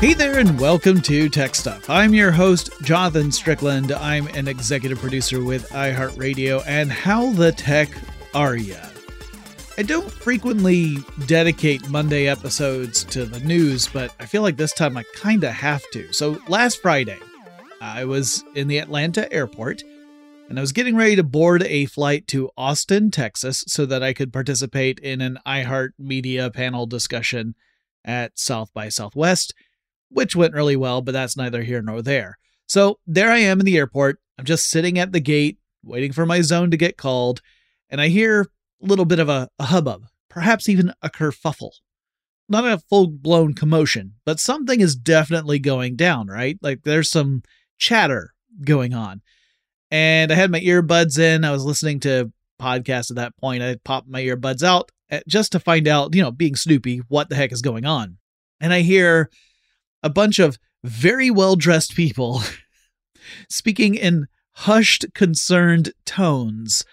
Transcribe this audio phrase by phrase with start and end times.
[0.00, 1.90] Hey there, and welcome to Tech Stuff.
[1.90, 3.92] I'm your host, Jonathan Strickland.
[3.92, 7.90] I'm an executive producer with iHeartRadio, and how the tech
[8.32, 8.78] are ya?
[9.76, 10.96] I don't frequently
[11.26, 15.82] dedicate Monday episodes to the news, but I feel like this time I kinda have
[15.90, 16.10] to.
[16.14, 17.18] So last Friday,
[17.82, 19.82] I was in the Atlanta airport
[20.48, 24.14] and I was getting ready to board a flight to Austin, Texas, so that I
[24.14, 27.54] could participate in an iHeart Media panel discussion
[28.02, 29.52] at South by Southwest,
[30.10, 32.38] which went really well, but that's neither here nor there.
[32.66, 34.18] So there I am in the airport.
[34.38, 37.40] I'm just sitting at the gate, waiting for my zone to get called,
[37.88, 38.42] and I hear
[38.82, 41.72] a little bit of a, a hubbub, perhaps even a kerfuffle.
[42.48, 46.58] Not a full blown commotion, but something is definitely going down, right?
[46.60, 47.42] Like there's some
[47.78, 48.34] chatter
[48.64, 49.22] going on
[49.90, 51.44] and I had my earbuds in.
[51.44, 53.62] I was listening to podcasts at that point.
[53.62, 57.28] I popped my earbuds out eh, just to find out, you know, being Snoopy, what
[57.28, 58.18] the heck is going on.
[58.60, 59.30] And I hear
[60.02, 62.42] a bunch of very well dressed people
[63.48, 66.84] speaking in hushed, concerned tones.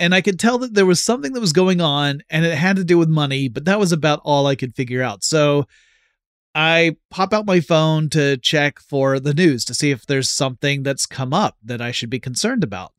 [0.00, 2.76] And I could tell that there was something that was going on and it had
[2.76, 5.22] to do with money, but that was about all I could figure out.
[5.22, 5.66] So
[6.54, 10.82] I pop out my phone to check for the news to see if there's something
[10.82, 12.92] that's come up that I should be concerned about.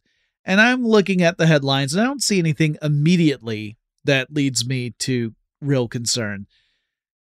[0.43, 4.91] And I'm looking at the headlines and I don't see anything immediately that leads me
[4.99, 6.47] to real concern.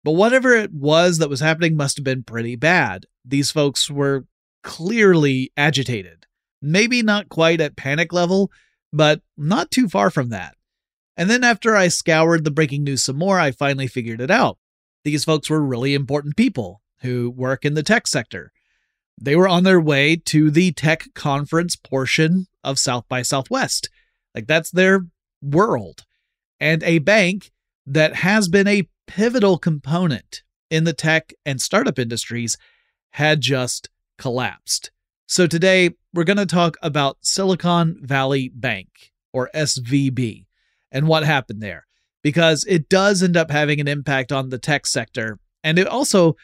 [0.03, 3.06] But whatever it was that was happening must have been pretty bad.
[3.24, 4.25] These folks were
[4.64, 6.25] clearly agitated.
[6.62, 8.52] Maybe not quite at panic level,
[8.91, 10.55] but not too far from that.
[11.16, 14.58] And then after I scoured the breaking news some more, I finally figured it out.
[15.03, 18.52] These folks were really important people who work in the tech sector.
[19.22, 23.90] They were on their way to the tech conference portion of South by Southwest.
[24.34, 25.06] Like that's their
[25.41, 26.06] world.
[26.59, 27.52] And a bank
[27.85, 32.58] that has been a pivotal component in the tech and startup industries
[33.11, 34.91] had just collapsed.
[35.28, 40.46] So today we're going to talk about Silicon Valley Bank or SVB
[40.91, 41.85] and what happened there
[42.22, 45.40] because it does end up having an impact on the tech sector.
[45.64, 46.35] And it also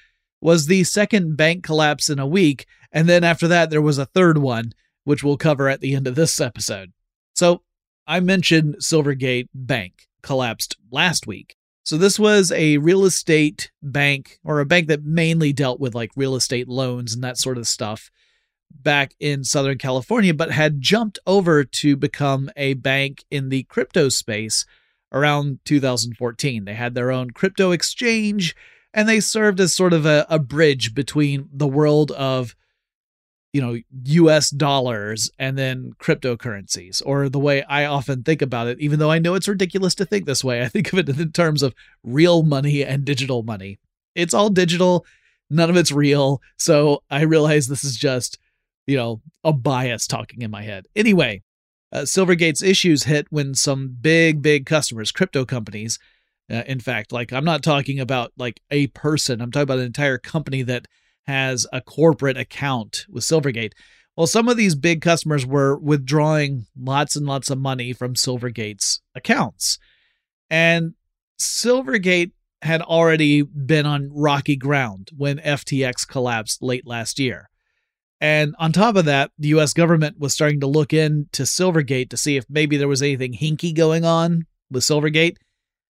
[0.42, 2.66] was the second bank collapse in a week.
[2.92, 4.74] And then after that, there was a third one,
[5.04, 6.92] which we'll cover at the end of this episode.
[7.34, 7.62] So
[8.08, 11.56] I mentioned Silvergate Bank collapsed last week.
[11.84, 16.12] So this was a real estate bank or a bank that mainly dealt with like
[16.16, 18.12] real estate loans and that sort of stuff
[18.72, 24.10] back in Southern California, but had jumped over to become a bank in the crypto
[24.10, 24.66] space
[25.12, 26.66] around 2014.
[26.66, 28.56] They had their own crypto exchange
[28.94, 32.56] and they served as sort of a, a bridge between the world of
[33.54, 38.80] you know US dollars and then cryptocurrencies or the way I often think about it
[38.80, 41.32] even though I know it's ridiculous to think this way I think of it in
[41.32, 41.74] terms of
[42.04, 43.80] real money and digital money.
[44.16, 45.06] It's all digital
[45.50, 48.38] none of it's real so I realize this is just
[48.86, 50.88] you know a bias talking in my head.
[50.96, 51.42] Anyway
[51.92, 55.98] uh, Silvergate's issues hit when some big big customers crypto companies
[56.52, 59.86] uh, in fact like I'm not talking about like a person I'm talking about an
[59.86, 60.88] entire company that
[61.30, 63.74] has a corporate account with Silvergate.
[64.18, 69.00] Well, some of these big customers were withdrawing lots and lots of money from Silvergate's
[69.14, 69.78] accounts.
[70.50, 70.96] And
[71.40, 72.32] Silvergate
[72.64, 77.52] had already been on rocky ground when FTX collapsed late last year.
[78.20, 82.18] And on top of that, the US government was starting to look into Silvergate to
[82.18, 85.38] see if maybe there was anything hinky going on with Silvergate.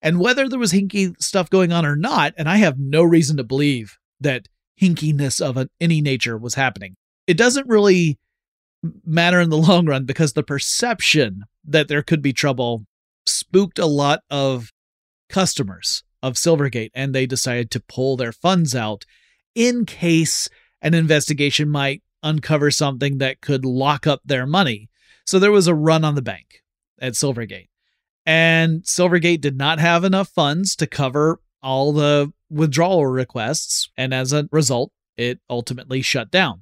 [0.02, 3.38] And whether there was hinky stuff going on or not, and I have no reason
[3.38, 4.48] to believe that
[4.82, 6.96] hinkiness of any nature was happening.
[7.26, 8.18] It doesn't really
[9.06, 12.86] matter in the long run because the perception that there could be trouble
[13.26, 14.72] spooked a lot of
[15.30, 19.06] customers of Silvergate and they decided to pull their funds out
[19.56, 20.50] in case
[20.82, 24.90] an investigation might uncover something that could lock up their money.
[25.26, 26.64] So there was a run on the bank
[27.00, 27.70] at Silvergate.
[28.26, 34.34] And Silvergate did not have enough funds to cover all the withdrawal requests, and as
[34.34, 36.62] a result, it ultimately shut down.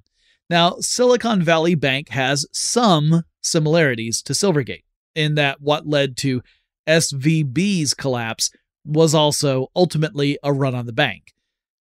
[0.50, 4.83] Now, Silicon Valley Bank has some similarities to Silvergate
[5.15, 6.42] in that what led to
[6.88, 8.51] SVB's collapse
[8.86, 11.33] was also ultimately a run on the bank.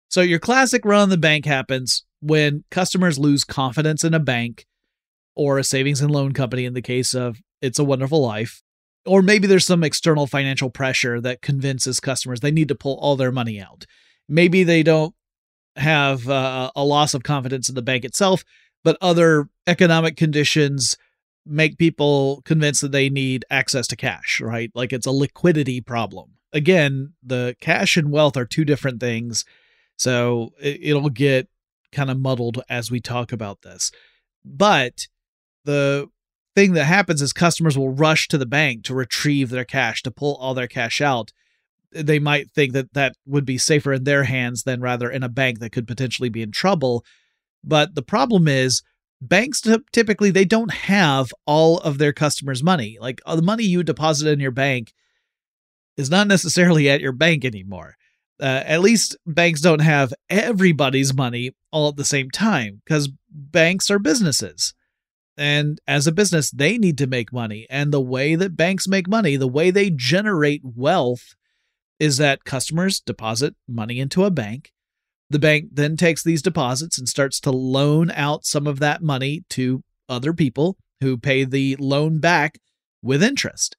[0.08, 4.66] So, your classic run on the bank happens when customers lose confidence in a bank
[5.34, 8.62] or a savings and loan company in the case of It's a Wonderful Life,
[9.06, 13.16] or maybe there's some external financial pressure that convinces customers they need to pull all
[13.16, 13.86] their money out.
[14.28, 15.14] Maybe they don't
[15.76, 18.44] have uh, a loss of confidence in the bank itself,
[18.84, 20.96] but other economic conditions
[21.46, 24.70] make people convinced that they need access to cash, right?
[24.74, 26.32] Like it's a liquidity problem.
[26.52, 29.44] Again, the cash and wealth are two different things.
[29.96, 31.48] So it'll get
[31.92, 33.90] kind of muddled as we talk about this.
[34.44, 35.06] But
[35.64, 36.08] the
[36.54, 40.10] thing that happens is customers will rush to the bank to retrieve their cash, to
[40.10, 41.32] pull all their cash out.
[41.92, 45.28] They might think that that would be safer in their hands than rather in a
[45.28, 47.04] bank that could potentially be in trouble.
[47.64, 48.82] But the problem is,
[49.20, 49.62] banks
[49.92, 52.96] typically they don't have all of their customers' money.
[53.00, 54.92] Like uh, the money you deposit in your bank
[55.96, 57.96] is not necessarily at your bank anymore.
[58.40, 63.90] Uh, at least banks don't have everybody's money all at the same time because banks
[63.90, 64.72] are businesses.
[65.36, 67.66] And as a business, they need to make money.
[67.70, 71.34] And the way that banks make money, the way they generate wealth,
[71.98, 74.72] is that customers deposit money into a bank.
[75.28, 79.44] The bank then takes these deposits and starts to loan out some of that money
[79.50, 82.58] to other people who pay the loan back
[83.02, 83.76] with interest.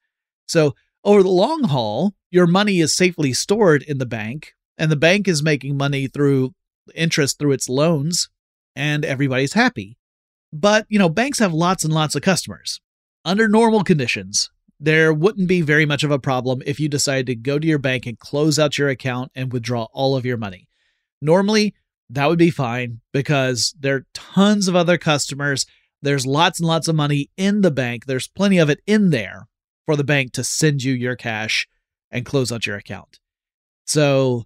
[0.48, 4.96] So, over the long haul, your money is safely stored in the bank, and the
[4.96, 6.54] bank is making money through
[6.96, 8.30] interest through its loans,
[8.76, 9.98] and everybody's happy.
[10.54, 12.82] But, you know, banks have lots and lots of customers.
[13.24, 17.36] Under normal conditions, there wouldn't be very much of a problem if you decided to
[17.36, 20.68] go to your bank and close out your account and withdraw all of your money.
[21.22, 21.76] Normally,
[22.10, 25.66] that would be fine because there are tons of other customers.
[26.02, 28.06] There's lots and lots of money in the bank.
[28.06, 29.48] There's plenty of it in there
[29.86, 31.68] for the bank to send you your cash
[32.10, 33.20] and close out your account.
[33.86, 34.46] So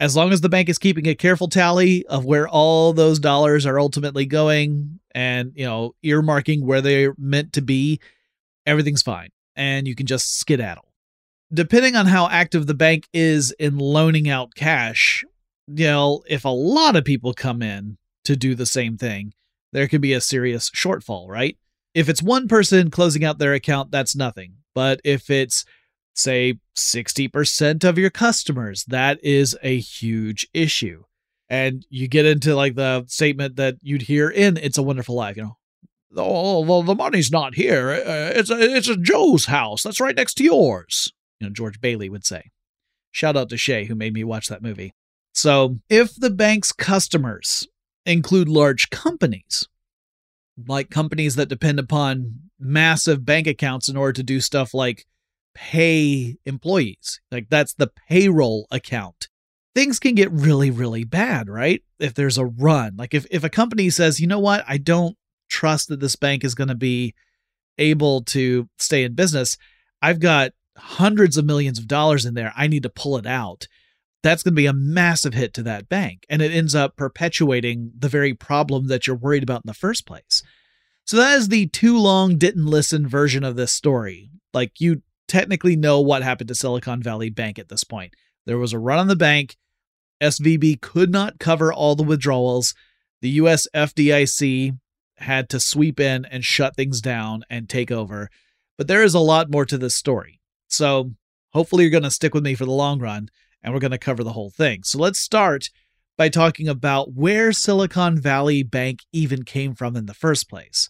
[0.00, 3.66] as long as the bank is keeping a careful tally of where all those dollars
[3.66, 8.00] are ultimately going and you know earmarking where they're meant to be
[8.66, 9.28] everything's fine.
[9.54, 10.86] And you can just skedaddle.
[11.52, 15.24] Depending on how active the bank is in loaning out cash
[15.68, 19.32] you know if a lot of people come in to do the same thing
[19.72, 21.56] there could be a serious shortfall right?
[21.94, 24.54] If it's one person closing out their account that's nothing.
[24.74, 25.64] But if it's
[26.20, 28.84] say 60% of your customers.
[28.84, 31.04] That is a huge issue.
[31.48, 35.36] And you get into like the statement that you'd hear in It's a Wonderful Life,
[35.36, 35.56] you know,
[36.16, 37.90] oh, the money's not here.
[37.90, 39.82] Uh, it's a, it's a Joe's house.
[39.82, 41.12] That's right next to yours.
[41.38, 42.50] You know, George Bailey would say.
[43.12, 44.92] Shout out to Shay, who made me watch that movie.
[45.32, 47.66] So, if the bank's customers
[48.04, 49.68] include large companies,
[50.66, 55.06] like companies that depend upon massive bank accounts in order to do stuff like
[55.54, 57.20] pay employees.
[57.30, 59.28] Like that's the payroll account.
[59.74, 61.82] Things can get really, really bad, right?
[61.98, 62.96] If there's a run.
[62.96, 65.16] Like if, if a company says, you know what, I don't
[65.48, 67.14] trust that this bank is going to be
[67.78, 69.56] able to stay in business.
[70.02, 72.52] I've got hundreds of millions of dollars in there.
[72.56, 73.66] I need to pull it out.
[74.22, 76.26] That's going to be a massive hit to that bank.
[76.28, 80.06] And it ends up perpetuating the very problem that you're worried about in the first
[80.06, 80.42] place.
[81.04, 84.30] So that is the too long didn't listen version of this story.
[84.52, 88.14] Like you technically know what happened to Silicon Valley Bank at this point.
[88.46, 89.56] There was a run on the bank.
[90.20, 92.74] SVB could not cover all the withdrawals.
[93.22, 94.76] The US FDIC
[95.18, 98.28] had to sweep in and shut things down and take over.
[98.76, 100.40] But there is a lot more to this story.
[100.66, 101.12] So
[101.52, 103.28] hopefully you're going to stick with me for the long run
[103.62, 104.82] and we're going to cover the whole thing.
[104.82, 105.70] So let's start
[106.18, 110.88] by talking about where Silicon Valley Bank even came from in the first place.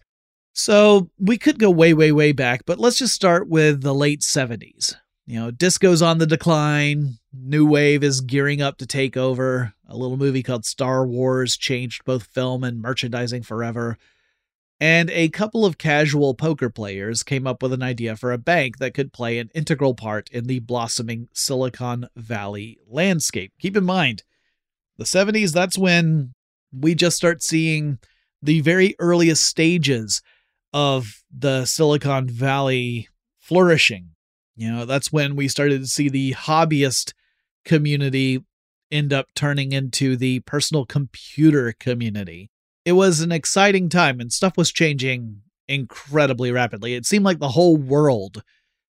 [0.53, 4.21] So we could go way, way, way back, but let's just start with the late
[4.21, 4.97] 70s.
[5.27, 9.75] You know, disco's on the decline, New Wave is gearing up to take over.
[9.87, 13.97] A little movie called Star Wars changed both film and merchandising forever
[14.81, 18.79] and a couple of casual poker players came up with an idea for a bank
[18.79, 23.53] that could play an integral part in the blossoming Silicon Valley landscape.
[23.61, 24.23] Keep in mind,
[24.97, 26.33] the 70s, that's when
[26.73, 27.99] we just start seeing
[28.43, 30.23] the very earliest stages
[30.73, 33.09] of the Silicon Valley
[33.39, 34.11] flourishing.
[34.57, 37.13] You know, that's when we started to see the hobbyist
[37.65, 38.45] community
[38.91, 42.51] end up turning into the personal computer community
[42.85, 46.95] it was an exciting time and stuff was changing incredibly rapidly.
[46.95, 48.43] It seemed like the whole world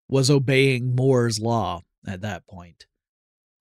[0.07, 2.85] was obeying Moore's law at that point.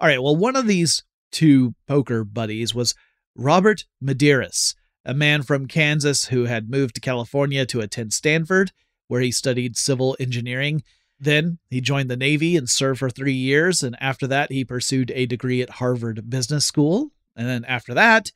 [0.00, 2.94] All right, well, one of these two poker buddies was
[3.36, 8.72] Robert Medeiros, a man from Kansas who had moved to California to attend Stanford,
[9.08, 10.82] where he studied civil engineering.
[11.18, 13.82] Then he joined the Navy and served for three years.
[13.82, 17.10] And after that, he pursued a degree at Harvard Business School.
[17.36, 18.32] And then after that,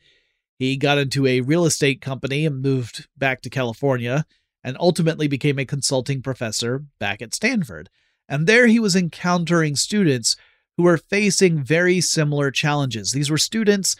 [0.59, 4.25] he got into a real estate company and moved back to California
[4.63, 7.91] and ultimately became a consulting professor back at Stanford.
[8.29, 10.37] And there he was encountering students
[10.77, 13.13] who were facing very similar challenges.
[13.13, 13.97] These were students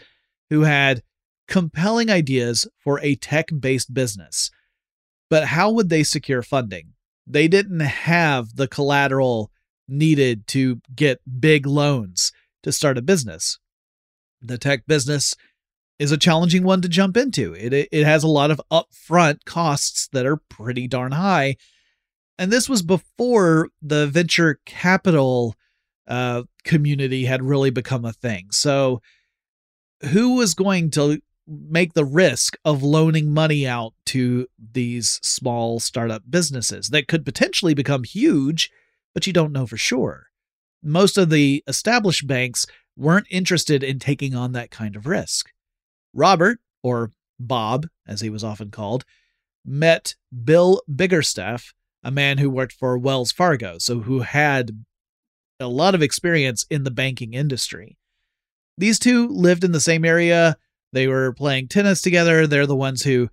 [0.49, 1.03] who had
[1.47, 4.51] compelling ideas for a tech based business.
[5.29, 6.93] But how would they secure funding?
[7.27, 9.51] They didn't have the collateral
[9.87, 12.31] needed to get big loans
[12.63, 13.59] to start a business.
[14.41, 15.35] The tech business
[15.97, 17.53] is a challenging one to jump into.
[17.53, 21.55] It it has a lot of upfront costs that are pretty darn high.
[22.37, 25.55] And this was before the venture capital
[26.07, 28.47] uh, community had really become a thing.
[28.51, 29.01] So,
[30.11, 36.23] who was going to make the risk of loaning money out to these small startup
[36.29, 38.71] businesses that could potentially become huge,
[39.13, 40.27] but you don't know for sure?
[40.83, 42.65] Most of the established banks
[42.97, 45.49] weren't interested in taking on that kind of risk.
[46.13, 49.03] Robert, or Bob, as he was often called,
[49.65, 51.73] met Bill Biggerstaff,
[52.03, 54.71] a man who worked for Wells Fargo, so who had
[55.59, 57.97] a lot of experience in the banking industry.
[58.77, 60.57] These two lived in the same area.
[60.95, 62.47] They were playing tennis together.
[62.47, 63.27] They're the ones who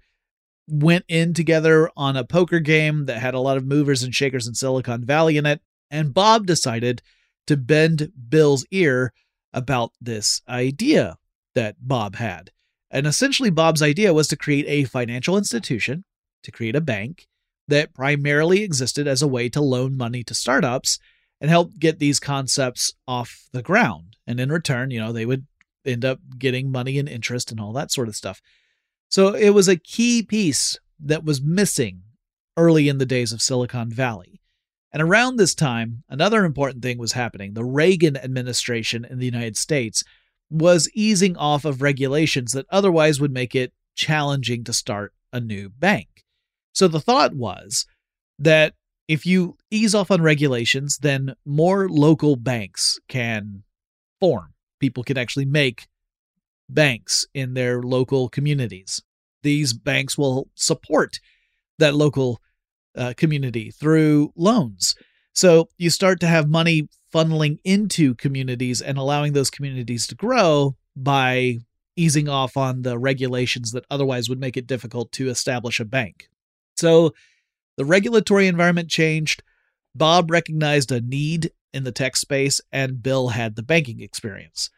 [0.66, 4.48] went in together on a poker game that had a lot of movers and shakers
[4.48, 5.60] in Silicon Valley in it.
[5.88, 7.02] And Bob decided
[7.46, 9.12] to bend Bill's ear
[9.52, 11.18] about this idea
[11.54, 12.50] that Bob had.
[12.90, 16.02] And essentially, Bob's idea was to create a financial institution,
[16.42, 17.28] to create a bank
[17.68, 20.98] that primarily existed as a way to loan money to startups
[21.40, 24.16] and help get these concepts off the ground.
[24.26, 25.46] And in return, you know, they would
[25.84, 28.40] end up getting money and interest and all that sort of stuff.
[29.08, 32.02] So it was a key piece that was missing
[32.56, 34.40] early in the days of Silicon Valley.
[34.92, 37.54] And around this time, another important thing was happening.
[37.54, 40.04] The Reagan administration in the United States
[40.50, 45.70] was easing off of regulations that otherwise would make it challenging to start a new
[45.70, 46.24] bank.
[46.72, 47.86] So the thought was
[48.38, 48.74] that
[49.08, 53.62] if you ease off on regulations, then more local banks can
[54.20, 54.51] form.
[54.82, 55.86] People can actually make
[56.68, 59.00] banks in their local communities.
[59.42, 61.20] These banks will support
[61.78, 62.40] that local
[62.96, 64.96] uh, community through loans.
[65.32, 70.76] So you start to have money funneling into communities and allowing those communities to grow
[70.96, 71.58] by
[71.94, 76.28] easing off on the regulations that otherwise would make it difficult to establish a bank.
[76.76, 77.14] So
[77.76, 79.44] the regulatory environment changed.
[79.94, 84.70] Bob recognized a need in the tech space, and Bill had the banking experience.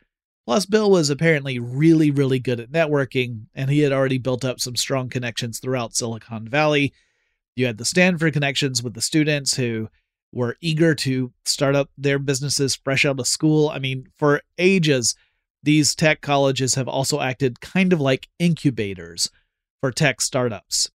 [0.47, 4.61] Plus, Bill was apparently really, really good at networking, and he had already built up
[4.61, 6.93] some strong connections throughout Silicon Valley.
[7.57, 9.89] You had the Stanford connections with the students who
[10.33, 13.71] were eager to start up their businesses fresh out of school.
[13.71, 15.15] I mean, for ages,
[15.63, 19.31] these tech colleges have also acted kind of like incubators
[19.81, 20.91] for tech startups.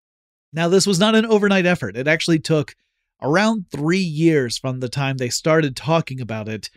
[0.53, 1.95] Now, this was not an overnight effort.
[1.95, 2.75] It actually took
[3.21, 6.69] around three years from the time they started talking about it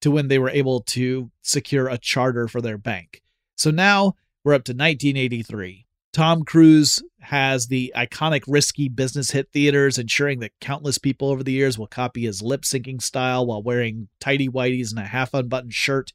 [0.00, 3.22] to when they were able to secure a charter for their bank.
[3.56, 4.14] So now
[4.44, 5.86] we're up to 1983.
[6.12, 11.52] Tom Cruise has the iconic risky business hit theaters, ensuring that countless people over the
[11.52, 15.74] years will copy his lip syncing style while wearing tidy whities and a half unbuttoned
[15.74, 16.12] shirt.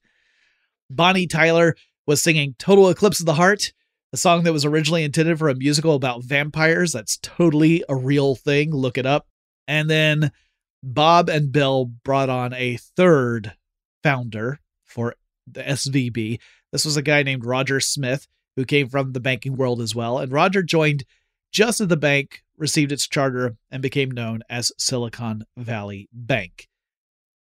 [0.90, 1.75] Bonnie Tyler
[2.08, 3.74] was singing Total Eclipse of the Heart,
[4.12, 6.92] a song that was originally intended for a musical about vampires.
[6.92, 8.72] That's totally a real thing.
[8.72, 9.28] Look it up.
[9.67, 10.32] And then
[10.82, 13.53] Bob and Bill brought on a third
[14.03, 15.15] founder for
[15.48, 16.39] the SVB.
[16.72, 20.20] This was a guy named Roger Smith who came from the banking world as well.
[20.20, 21.03] And Roger joined
[21.51, 26.67] just as the bank received its charter and became known as Silicon Valley Bank.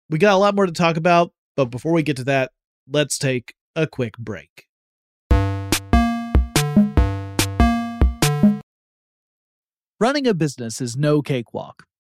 [0.09, 2.53] We got a lot more to talk about, but before we get to that,
[2.89, 4.69] let's take a quick break.
[9.99, 11.85] Running a business is no cakewalk.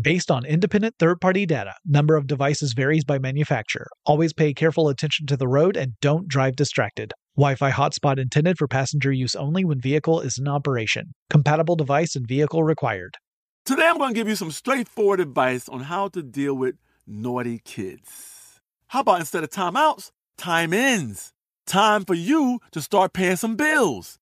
[0.00, 3.88] Based on independent third party data, number of devices varies by manufacturer.
[4.06, 7.12] Always pay careful attention to the road and don't drive distracted.
[7.36, 11.14] Wi Fi hotspot intended for passenger use only when vehicle is in operation.
[11.30, 13.16] Compatible device and vehicle required.
[13.64, 17.60] Today I'm going to give you some straightforward advice on how to deal with naughty
[17.64, 18.60] kids.
[18.86, 21.32] How about instead of timeouts, time ins?
[21.66, 24.20] Time for you to start paying some bills.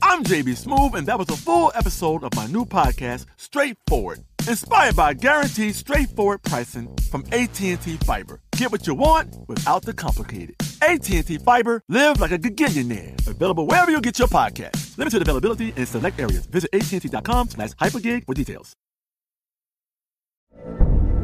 [0.00, 4.96] I'm JB Smoove, and that was a full episode of my new podcast, Straightforward, inspired
[4.96, 8.40] by guaranteed straightforward pricing from AT&T Fiber.
[8.56, 10.56] Get what you want without the complicated.
[10.82, 13.26] AT&T Fiber, live like a gigillionaire.
[13.26, 14.96] Available wherever you get your podcast.
[14.98, 16.46] Limited availability in select areas.
[16.46, 18.74] Visit AT&T.com slash hypergig for details.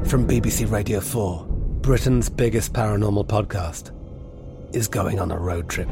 [0.04, 1.46] From BBC Radio 4,
[1.82, 3.92] Britain's biggest paranormal podcast
[4.74, 5.88] is going on a road trip.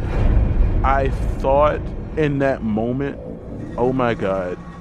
[0.82, 1.80] I thought
[2.16, 3.18] in that moment,
[3.76, 4.58] oh my God,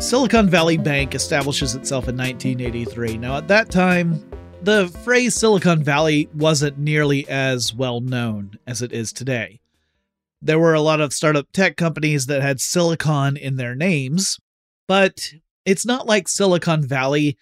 [0.00, 3.18] Silicon Valley Bank establishes itself in 1983.
[3.18, 4.24] Now, at that time,
[4.62, 9.60] the phrase Silicon Valley wasn't nearly as well known as it is today.
[10.40, 14.40] There were a lot of startup tech companies that had silicon in their names,
[14.88, 15.34] but
[15.66, 17.36] it's not like Silicon Valley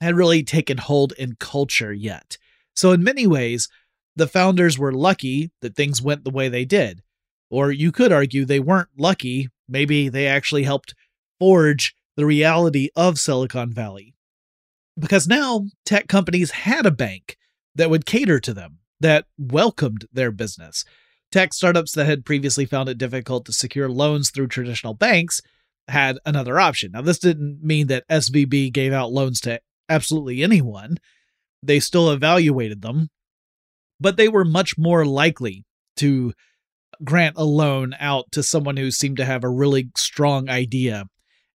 [0.00, 2.38] had really taken hold in culture yet.
[2.74, 3.68] So, in many ways,
[4.16, 7.02] the founders were lucky that things went the way they did.
[7.50, 10.94] Or you could argue they weren't lucky Maybe they actually helped
[11.38, 14.12] forge the reality of Silicon Valley.
[14.98, 17.36] Because now tech companies had a bank
[17.76, 20.84] that would cater to them, that welcomed their business.
[21.30, 25.40] Tech startups that had previously found it difficult to secure loans through traditional banks
[25.86, 26.90] had another option.
[26.90, 30.98] Now, this didn't mean that SVB gave out loans to absolutely anyone.
[31.62, 33.10] They still evaluated them,
[34.00, 35.64] but they were much more likely
[35.98, 36.32] to
[37.04, 41.04] grant a loan out to someone who seemed to have a really strong idea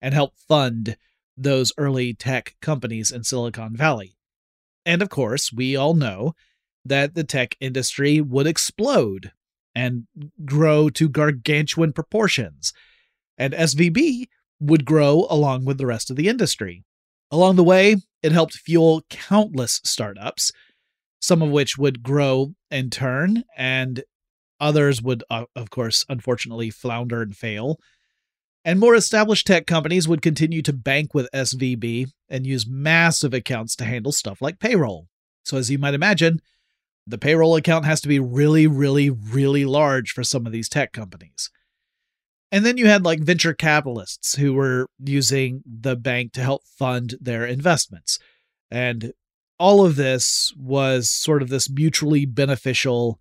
[0.02, 0.96] and help fund
[1.36, 4.16] those early tech companies in Silicon Valley.
[4.84, 6.34] And of course, we all know
[6.84, 9.32] that the tech industry would explode
[9.74, 10.06] and
[10.44, 12.72] grow to gargantuan proportions,
[13.38, 14.26] and SVB
[14.60, 16.84] would grow along with the rest of the industry.
[17.30, 20.52] Along the way, it helped fuel countless startups,
[21.20, 24.02] some of which would grow in turn, and
[24.60, 27.78] others would, of course, unfortunately flounder and fail.
[28.64, 33.74] And more established tech companies would continue to bank with SVB and use massive accounts
[33.76, 35.08] to handle stuff like payroll.
[35.44, 36.40] So, as you might imagine,
[37.06, 40.92] the payroll account has to be really, really, really large for some of these tech
[40.92, 41.50] companies.
[42.52, 47.14] And then you had like venture capitalists who were using the bank to help fund
[47.20, 48.18] their investments.
[48.70, 49.12] And
[49.58, 53.18] all of this was sort of this mutually beneficial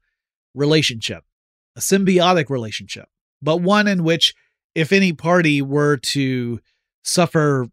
[0.53, 1.23] relationship,
[1.75, 3.07] a symbiotic relationship,
[3.41, 4.33] but one in which
[4.75, 6.59] if any party were to
[7.03, 7.67] suffer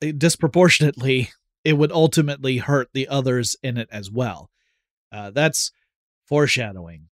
[0.00, 1.30] disproportionately,
[1.64, 4.50] it would ultimately hurt the others in it as well.
[5.12, 5.70] Uh, that's
[6.26, 7.08] foreshadowing.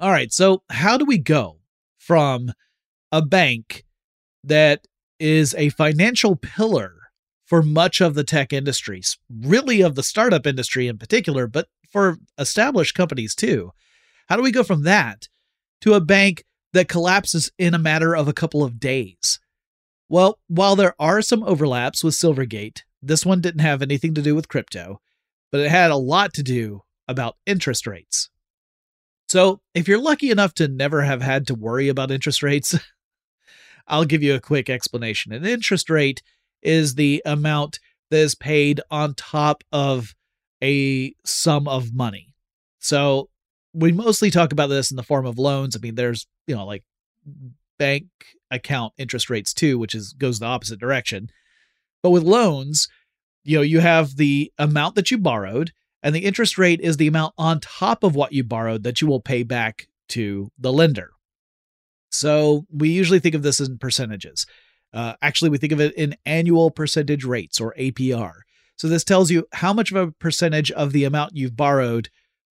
[0.00, 1.60] All right, so how do we go
[1.98, 2.52] from
[3.12, 3.84] a bank
[4.42, 4.86] that
[5.18, 6.94] is a financial pillar
[7.46, 12.18] for much of the tech industries, really of the startup industry in particular, but for
[12.38, 13.70] established companies too?
[14.28, 15.28] How do we go from that
[15.82, 19.40] to a bank that collapses in a matter of a couple of days?
[20.08, 24.34] Well, while there are some overlaps with Silvergate, this one didn't have anything to do
[24.34, 25.00] with crypto,
[25.50, 28.28] but it had a lot to do about interest rates.
[29.28, 32.78] So, if you're lucky enough to never have had to worry about interest rates,
[33.88, 35.32] I'll give you a quick explanation.
[35.32, 36.22] An interest rate
[36.62, 37.78] is the amount
[38.10, 40.14] that is paid on top of
[40.62, 42.34] a sum of money.
[42.78, 43.30] So,
[43.72, 45.76] we mostly talk about this in the form of loans.
[45.76, 46.84] I mean, there's, you know, like
[47.78, 48.06] bank
[48.50, 51.28] account interest rates too, which is goes the opposite direction.
[52.02, 52.88] But with loans,
[53.44, 57.06] you know, you have the amount that you borrowed and the interest rate is the
[57.06, 61.10] amount on top of what you borrowed that you will pay back to the lender.
[62.10, 64.46] So we usually think of this in percentages.
[64.92, 68.32] Uh, actually, we think of it in annual percentage rates or APR.
[68.76, 72.10] So this tells you how much of a percentage of the amount you've borrowed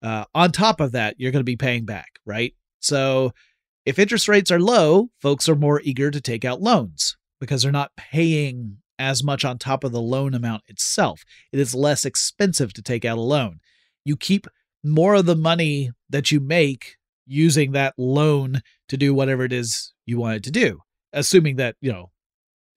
[0.02, 2.52] uh, on top of that you're going to be paying back, right?
[2.80, 3.32] So
[3.86, 7.72] if interest rates are low, folks are more eager to take out loans because they're
[7.72, 11.22] not paying as much on top of the loan amount itself.
[11.52, 13.60] It is less expensive to take out a loan.
[14.04, 14.48] You keep
[14.82, 16.96] more of the money that you make
[17.26, 20.80] using that loan to do whatever it is you wanted to do,
[21.12, 22.10] assuming that, you know,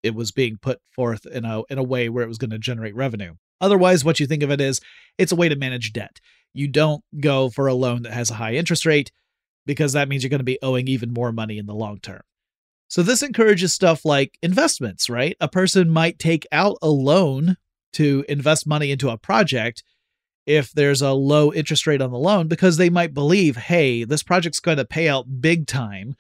[0.04, 2.60] it was being put forth in a in a way where it was going to
[2.60, 3.34] generate revenue.
[3.60, 4.80] Otherwise, what you think of it is
[5.18, 6.20] it's a way to manage debt.
[6.54, 9.12] You don't go for a loan that has a high interest rate
[9.66, 12.22] because that means you're going to be owing even more money in the long term.
[12.88, 15.38] So this encourages stuff like investments, right?
[15.40, 17.58] A person might take out a loan
[17.94, 19.84] to invest money into a project
[20.48, 24.24] if there's a low interest rate on the loan because they might believe, hey, this
[24.24, 26.16] project's going to pay out big time.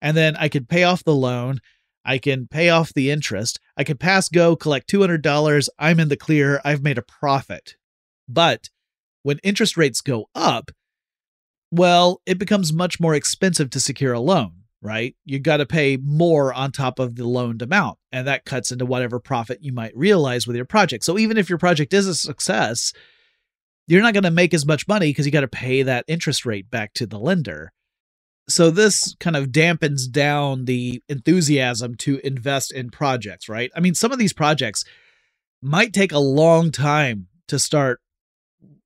[0.00, 1.60] And then I can pay off the loan.
[2.04, 3.58] I can pay off the interest.
[3.76, 5.68] I can pass go, collect $200.
[5.78, 6.60] I'm in the clear.
[6.64, 7.74] I've made a profit.
[8.28, 8.70] But
[9.24, 10.70] when interest rates go up,
[11.72, 15.14] well, it becomes much more expensive to secure a loan right?
[15.24, 18.84] You got to pay more on top of the loaned amount, and that cuts into
[18.84, 21.04] whatever profit you might realize with your project.
[21.04, 22.92] So even if your project is a success,
[23.86, 26.44] you're not going to make as much money because you got to pay that interest
[26.44, 27.72] rate back to the lender.
[28.48, 33.70] So this kind of dampens down the enthusiasm to invest in projects, right?
[33.76, 34.84] I mean, some of these projects
[35.62, 38.00] might take a long time to start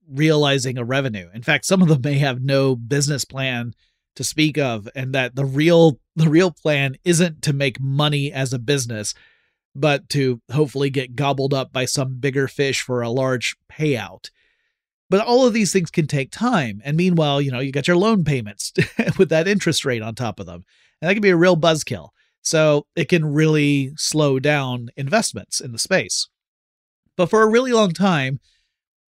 [0.08, 1.28] realizing a revenue.
[1.34, 3.74] In fact, some of them may have no business plan
[4.16, 8.52] to speak of and that the real the real plan isn't to make money as
[8.52, 9.14] a business
[9.74, 14.30] but to hopefully get gobbled up by some bigger fish for a large payout.
[15.10, 17.98] But all of these things can take time and meanwhile you know you got your
[17.98, 18.72] loan payments
[19.18, 20.64] with that interest rate on top of them
[21.00, 22.08] and that can be a real buzzkill.
[22.42, 26.28] So it can really slow down investments in the space.
[27.16, 28.40] But for a really long time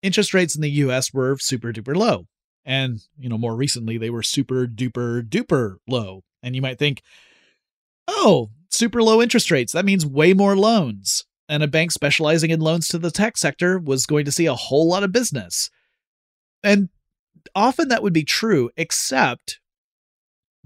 [0.03, 2.27] interest rates in the US were super duper low
[2.69, 6.23] and, you know, more recently, they were super duper duper low.
[6.43, 7.01] And you might think,
[8.07, 9.73] oh, super low interest rates.
[9.73, 11.25] That means way more loans.
[11.49, 14.55] And a bank specializing in loans to the tech sector was going to see a
[14.55, 15.71] whole lot of business.
[16.63, 16.91] And
[17.55, 19.61] often that would be true, except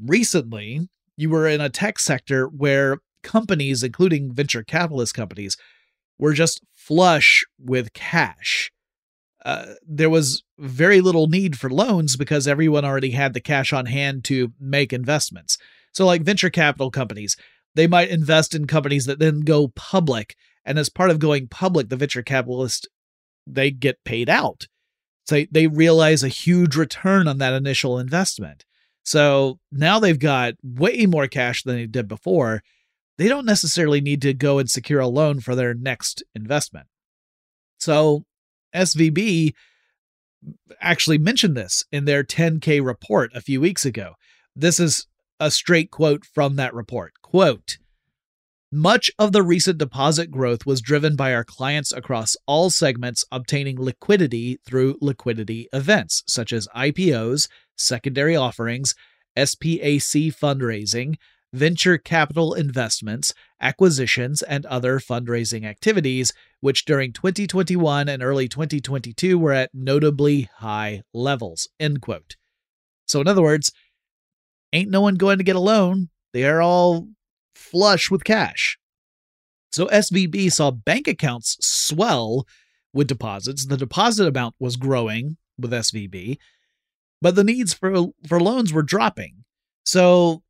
[0.05, 5.57] recently you were in a tech sector where companies, including venture capitalist companies,
[6.19, 8.73] were just flush with cash.
[9.45, 13.87] Uh, there was very little need for loans because everyone already had the cash on
[13.87, 15.59] hand to make investments.
[15.93, 17.37] So, like venture capital companies,
[17.75, 20.37] they might invest in companies that then go public.
[20.65, 22.89] And as part of going public, the venture capitalist
[23.47, 24.67] they get paid out.
[25.25, 28.65] So they realize a huge return on that initial investment.
[29.05, 32.63] So now they've got way more cash than they did before.
[33.19, 36.87] They don't necessarily need to go and secure a loan for their next investment.
[37.79, 38.25] So
[38.75, 39.55] SVB
[40.81, 44.15] actually mentioned this in their 10K report a few weeks ago.
[44.57, 45.07] This is
[45.39, 47.15] a straight quote from that report.
[47.23, 47.79] Quote,
[48.75, 53.79] much of the recent deposit growth was driven by our clients across all segments obtaining
[53.79, 58.95] liquidity through liquidity events such as IPOs, secondary offerings,
[59.37, 61.17] SPAC fundraising,
[61.53, 69.53] venture capital investments, acquisitions, and other fundraising activities, which during 2021 and early 2022 were
[69.53, 71.69] at notably high levels.
[71.79, 72.37] End quote.
[73.07, 73.73] So, in other words,
[74.73, 76.09] ain't no one going to get a loan.
[76.33, 77.09] They are all
[77.55, 78.79] flush with cash.
[79.71, 82.47] So SVB saw bank accounts swell
[82.93, 83.67] with deposits.
[83.67, 86.37] The deposit amount was growing with SVB,
[87.23, 89.45] but the needs for for loans were dropping.
[89.85, 90.43] So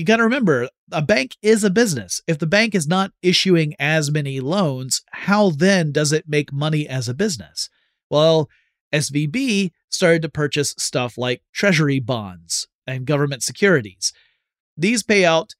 [0.00, 2.22] you got to remember a bank is a business.
[2.26, 6.88] If the bank is not issuing as many loans, how then does it make money
[6.88, 7.68] as a business?
[8.08, 8.48] Well,
[8.94, 14.14] SVB started to purchase stuff like treasury bonds and government securities.
[14.74, 15.54] These pay out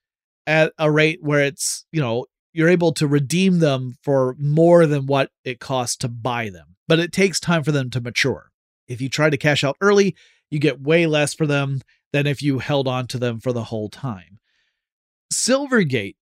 [0.46, 2.24] at a rate where it's, you know,
[2.54, 6.76] you're able to redeem them for more than what it costs to buy them.
[6.88, 8.50] But it takes time for them to mature.
[8.88, 10.16] If you try to cash out early,
[10.50, 13.64] you get way less for them than if you held on to them for the
[13.64, 14.38] whole time.
[15.32, 16.16] Silvergate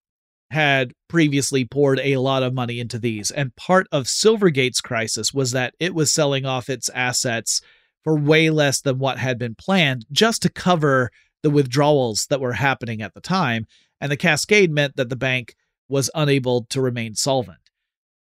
[0.51, 5.53] had previously poured a lot of money into these, and part of Silvergate's crisis was
[5.53, 7.61] that it was selling off its assets
[8.05, 11.11] for way less than what had been planned just to cover
[11.43, 13.67] the withdrawals that were happening at the time
[14.01, 15.55] and the cascade meant that the bank
[15.89, 17.59] was unable to remain solvent.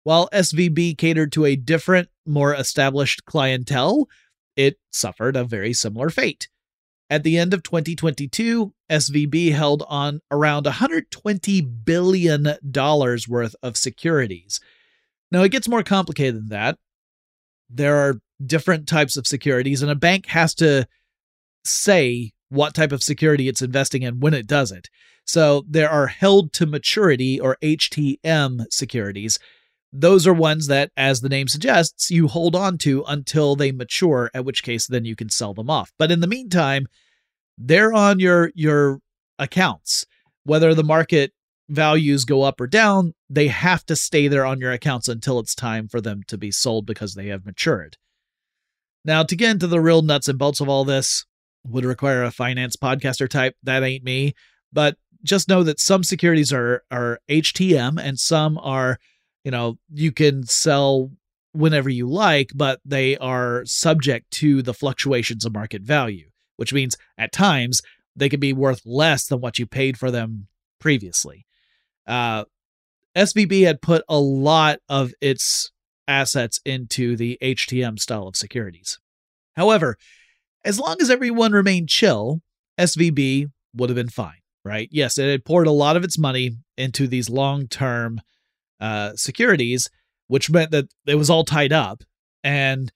[0.03, 4.07] While SVB catered to a different, more established clientele,
[4.55, 6.47] it suffered a very similar fate.
[7.09, 12.47] At the end of 2022, SVB held on around $120 billion
[13.29, 14.59] worth of securities.
[15.31, 16.77] Now, it gets more complicated than that.
[17.69, 20.87] There are different types of securities, and a bank has to
[21.63, 24.89] say what type of security it's investing in when it does it.
[25.25, 29.39] So there are held to maturity or HTM securities.
[29.99, 34.29] Those are ones that, as the name suggests, you hold on to until they mature,
[34.31, 35.91] at which case then you can sell them off.
[35.97, 36.85] But in the meantime,
[37.57, 38.99] they're on your your
[39.39, 40.05] accounts.
[40.43, 41.33] Whether the market
[41.67, 45.55] values go up or down, they have to stay there on your accounts until it's
[45.55, 47.97] time for them to be sold because they have matured.
[49.03, 51.25] Now, to get into the real nuts and bolts of all this,
[51.65, 53.55] would require a finance podcaster type.
[53.63, 54.35] That ain't me.
[54.71, 58.99] But just know that some securities are are HTM and some are,
[59.47, 61.09] you know, you can sell
[61.53, 66.97] whenever you like, but they are subject to the fluctuations of market value, which means
[67.17, 67.81] at times
[68.13, 70.47] they can be worth less than what you paid for them
[70.81, 71.45] previously.
[72.05, 72.43] Uh,
[73.15, 75.71] SVB had put a lot of its
[76.09, 78.99] assets into the HTM style of securities.
[79.55, 79.95] However,
[80.65, 82.41] as long as everyone remained chill,
[82.77, 84.89] SVB would have been fine right?
[84.91, 88.19] Yes, it had poured a lot of its money into these long term
[88.79, 89.89] uh, securities,
[90.27, 92.03] which meant that it was all tied up.
[92.43, 92.91] And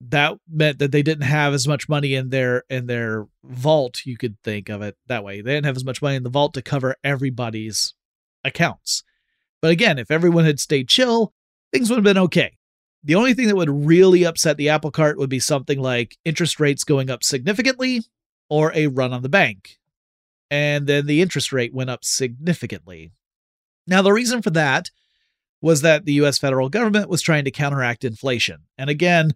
[0.00, 4.16] that meant that they didn't have as much money in their in their vault you
[4.16, 6.54] could think of it that way they didn't have as much money in the vault
[6.54, 7.94] to cover everybody's
[8.42, 9.04] accounts
[9.60, 11.32] but again if everyone had stayed chill
[11.72, 12.58] things would have been okay
[13.04, 16.58] the only thing that would really upset the apple cart would be something like interest
[16.58, 18.00] rates going up significantly
[18.50, 19.78] or a run on the bank
[20.52, 23.10] and then the interest rate went up significantly.
[23.86, 24.90] Now, the reason for that
[25.60, 28.62] was that the US federal government was trying to counteract inflation.
[28.76, 29.32] And again,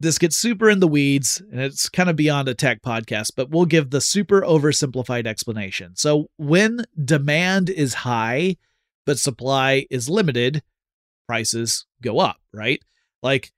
[0.00, 3.50] this gets super in the weeds and it's kind of beyond a tech podcast, but
[3.50, 5.92] we'll give the super oversimplified explanation.
[5.94, 8.56] So, when demand is high,
[9.06, 10.62] but supply is limited,
[11.26, 12.82] prices go up, right?
[13.22, 13.52] Like,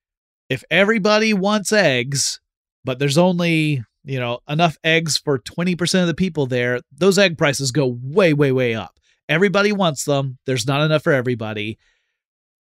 [0.51, 2.41] if everybody wants eggs,
[2.85, 7.39] but there's only you know, enough eggs for 20% of the people there, those egg
[7.39, 8.99] prices go way, way, way up.
[9.29, 10.39] Everybody wants them.
[10.47, 11.79] There's not enough for everybody.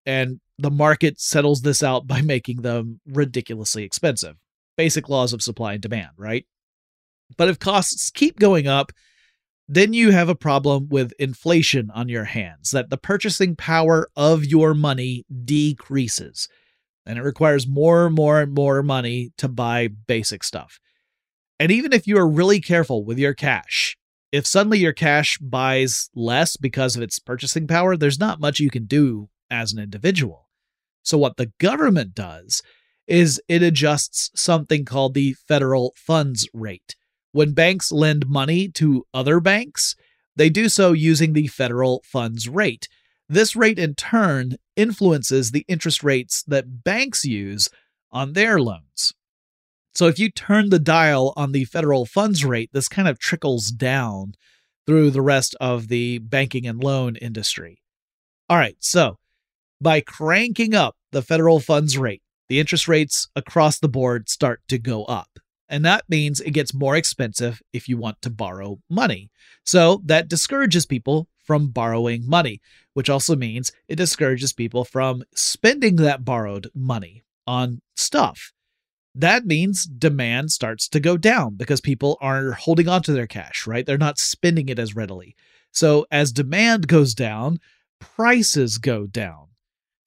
[0.06, 4.36] And the market settles this out by making them ridiculously expensive.
[4.78, 6.46] Basic laws of supply and demand, right?
[7.38, 8.92] But if costs keep going up,
[9.68, 14.44] then you have a problem with inflation on your hands, that the purchasing power of
[14.44, 16.50] your money decreases.
[17.06, 20.80] And it requires more and more and more money to buy basic stuff.
[21.60, 23.96] And even if you are really careful with your cash,
[24.32, 28.70] if suddenly your cash buys less because of its purchasing power, there's not much you
[28.70, 30.48] can do as an individual.
[31.04, 32.62] So, what the government does
[33.08, 36.96] is it adjusts something called the federal funds rate.
[37.32, 39.96] When banks lend money to other banks,
[40.36, 42.88] they do so using the federal funds rate.
[43.28, 47.70] This rate, in turn, influences the interest rates that banks use
[48.12, 49.14] on their loans.
[50.00, 53.70] So if you turn the dial on the federal funds rate, this kind of trickles
[53.70, 54.32] down
[54.88, 57.82] through the rest of the banking and loan industry.
[58.48, 59.18] All right, so
[59.82, 64.78] by cranking up the federal funds rate, the interest rates across the board start to
[64.78, 65.38] go up.
[65.68, 69.30] And that means it gets more expensive if you want to borrow money.
[69.66, 72.62] So that discourages people from borrowing money,
[72.94, 78.54] which also means it discourages people from spending that borrowed money on stuff
[79.16, 83.66] that means demand starts to go down because people are holding on to their cash,
[83.66, 83.86] right?
[83.86, 85.36] They're not spending it as readily.
[85.72, 87.60] So as demand goes down,
[88.00, 89.48] prices go down.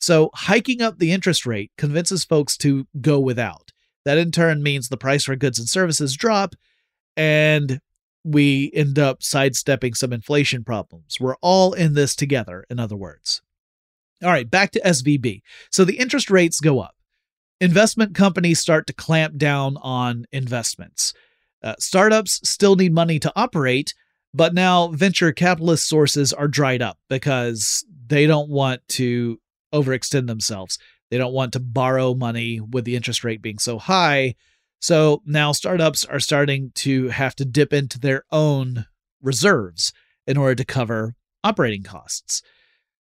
[0.00, 3.72] So hiking up the interest rate convinces folks to go without.
[4.04, 6.54] That in turn means the price for goods and services drop
[7.16, 7.80] and
[8.24, 11.18] we end up sidestepping some inflation problems.
[11.20, 13.42] We're all in this together, in other words.
[14.22, 15.42] All right, back to SVB.
[15.70, 16.94] So the interest rates go up
[17.62, 21.14] investment companies start to clamp down on investments.
[21.62, 23.94] Uh, startups still need money to operate,
[24.34, 29.38] but now venture capitalist sources are dried up because they don't want to
[29.72, 30.76] overextend themselves.
[31.12, 34.34] They don't want to borrow money with the interest rate being so high.
[34.80, 38.86] So now startups are starting to have to dip into their own
[39.22, 39.92] reserves
[40.26, 42.42] in order to cover operating costs.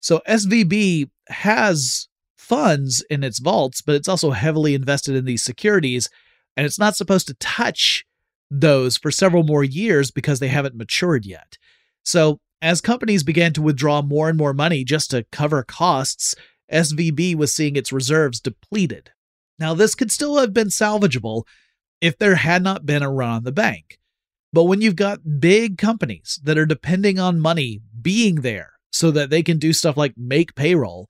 [0.01, 2.09] So SVB has
[2.51, 6.09] funds in its vaults, but it's also heavily invested in these securities,
[6.57, 8.05] and it's not supposed to touch
[8.51, 11.57] those for several more years because they haven't matured yet.
[12.03, 16.35] So, as companies began to withdraw more and more money just to cover costs,
[16.73, 19.13] SVB was seeing its reserves depleted.
[19.61, 21.45] Now, this could still have been salvageable
[22.01, 24.01] if there had not been a run on the bank.
[24.53, 29.31] But when you've got big companies that are depending on money being there so that
[29.31, 31.09] they can do stuff like make payroll,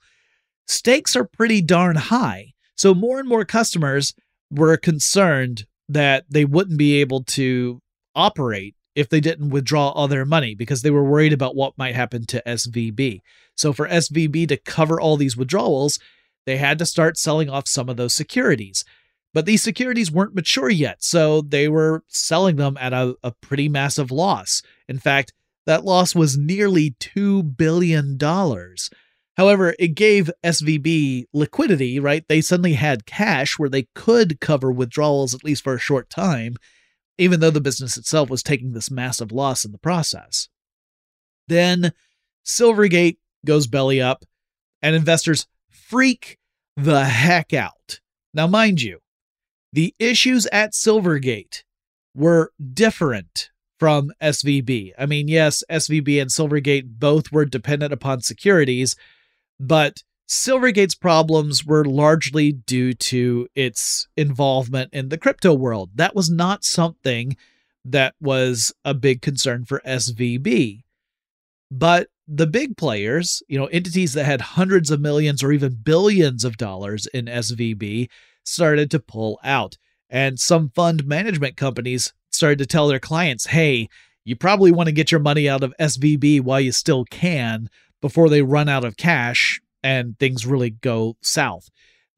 [0.70, 2.52] stakes are pretty darn high.
[2.76, 4.14] So more and more customers
[4.50, 7.80] were concerned that they wouldn't be able to
[8.14, 11.94] operate if they didn't withdraw all their money because they were worried about what might
[11.94, 13.20] happen to SVB.
[13.54, 15.98] So for SVB to cover all these withdrawals,
[16.46, 18.84] they had to start selling off some of those securities.
[19.32, 23.68] But these securities weren't mature yet, so they were selling them at a, a pretty
[23.68, 24.62] massive loss.
[24.88, 25.32] In fact,
[25.66, 28.18] that loss was nearly $2 billion.
[29.36, 32.24] However, it gave SVB liquidity, right?
[32.28, 36.56] They suddenly had cash where they could cover withdrawals at least for a short time,
[37.16, 40.48] even though the business itself was taking this massive loss in the process.
[41.48, 41.92] Then
[42.44, 44.24] Silvergate goes belly up,
[44.82, 46.38] and investors freak
[46.76, 48.00] the heck out.
[48.32, 49.00] Now, mind you,
[49.72, 51.62] the issues at Silvergate
[52.14, 54.92] were different from SVB.
[54.98, 58.94] I mean, yes, SVB and Silvergate both were dependent upon securities,
[59.60, 65.90] but Silvergate's problems were largely due to its involvement in the crypto world.
[65.94, 67.36] That was not something
[67.84, 70.82] that was a big concern for SVB.
[71.70, 76.44] But the big players, you know, entities that had hundreds of millions or even billions
[76.44, 78.08] of dollars in SVB,
[78.44, 79.76] started to pull out.
[80.08, 83.88] And some fund management companies started to tell their clients, hey,
[84.24, 87.68] you probably want to get your money out of SVB while you still can
[88.00, 91.68] before they run out of cash and things really go south.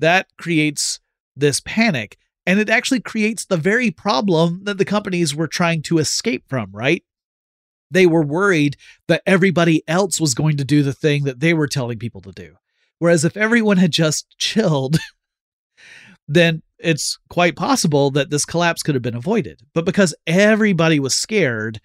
[0.00, 1.00] That creates
[1.36, 5.98] this panic and it actually creates the very problem that the companies were trying to
[5.98, 7.04] escape from, right?
[7.90, 11.68] They were worried that everybody else was going to do the thing that they were
[11.68, 12.56] telling people to do.
[12.98, 14.98] Whereas if everyone had just chilled,
[16.26, 19.60] then it's quite possible that this collapse could have been avoided.
[19.72, 21.80] But because everybody was scared,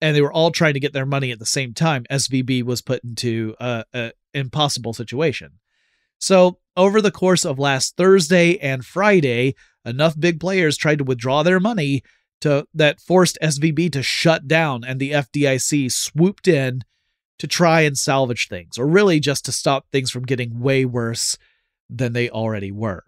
[0.00, 2.82] and they were all trying to get their money at the same time, SVB was
[2.82, 5.58] put into a, a impossible situation.
[6.18, 11.42] So, over the course of last Thursday and Friday, enough big players tried to withdraw
[11.42, 12.02] their money
[12.40, 16.82] to that forced SVB to shut down and the FDIC swooped in
[17.38, 21.36] to try and salvage things or really just to stop things from getting way worse
[21.88, 23.04] than they already were.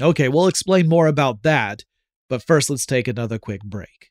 [0.00, 1.84] Okay, we'll explain more about that,
[2.28, 4.10] but first let's take another quick break.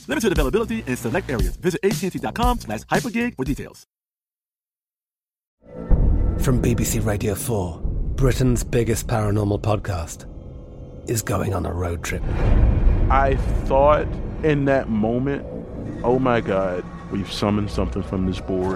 [0.11, 1.55] Limited availability in select areas.
[1.55, 3.85] Visit AT&T.com slash hypergig for details.
[6.43, 7.79] From BBC Radio 4,
[8.15, 10.27] Britain's biggest paranormal podcast
[11.09, 12.21] is going on a road trip.
[13.09, 13.37] I
[13.67, 14.05] thought
[14.43, 15.45] in that moment,
[16.03, 16.83] oh my God,
[17.13, 18.75] we've summoned something from this board.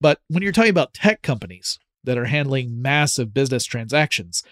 [0.00, 4.42] But when you're talking about tech companies that are handling massive business transactions,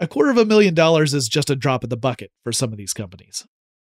[0.00, 2.72] a quarter of a million dollars is just a drop in the bucket for some
[2.72, 3.46] of these companies.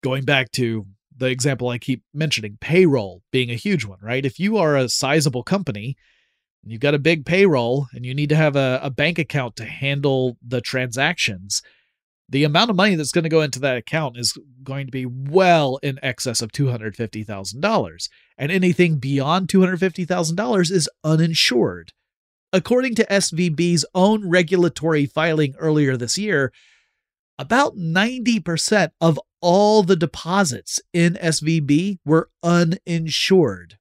[0.02, 4.24] Going back to the example I keep mentioning, payroll being a huge one, right?
[4.24, 5.96] If you are a sizable company
[6.66, 9.64] you've got a big payroll and you need to have a, a bank account to
[9.64, 11.62] handle the transactions,
[12.28, 15.06] the amount of money that's going to go into that account is going to be
[15.06, 18.08] well in excess of $250,000.
[18.36, 21.92] And anything beyond $250,000 is uninsured.
[22.52, 26.52] According to SVB's own regulatory filing earlier this year,
[27.38, 33.78] about 90% of all the deposits in SVB were uninsured.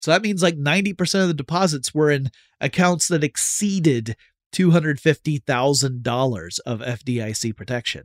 [0.00, 2.30] So that means like 90% of the deposits were in
[2.60, 4.16] accounts that exceeded
[4.54, 8.04] $250,000 of FDIC protection.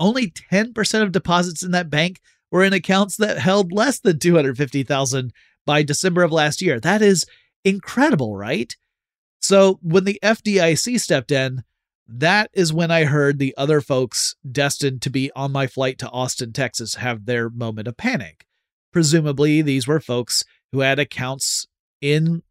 [0.00, 5.32] Only 10% of deposits in that bank were in accounts that held less than 250,000
[5.64, 6.80] by December of last year.
[6.80, 7.24] That is
[7.64, 8.74] incredible, right?
[9.40, 11.64] So, when the FDIC stepped in,
[12.06, 16.10] that is when I heard the other folks destined to be on my flight to
[16.10, 18.44] Austin, Texas, have their moment of panic.
[18.92, 21.66] Presumably, these were folks who had accounts
[22.00, 22.42] in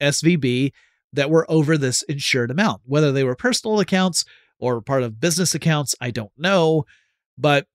[0.00, 0.72] SVB
[1.12, 2.82] that were over this insured amount.
[2.84, 4.24] Whether they were personal accounts
[4.58, 6.84] or part of business accounts, I don't know.
[7.36, 7.66] But